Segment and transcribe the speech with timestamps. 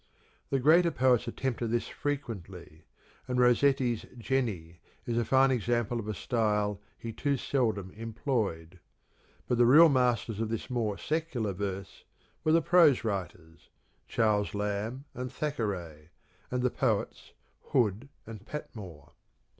[0.49, 2.85] The greater poets attempted this frequently,
[3.27, 8.79] and Rossetti's" Jenny" is a fine example of a style he too seldom employed;
[9.47, 12.03] but the real masters of this more secular verse
[12.43, 13.69] were the prose writers,
[14.07, 16.09] Charles Lamb and Thackeray,
[16.49, 17.33] and the poets,
[17.65, 19.11] Hood and Patmore.